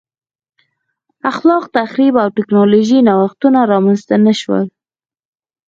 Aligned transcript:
خلاق 1.37 1.65
تخریب 1.77 2.13
او 2.23 2.27
ټکنالوژیکي 2.37 2.99
نوښتونه 3.09 3.59
رامنځته 3.71 4.15
نه 4.25 4.33
شول 4.41 4.65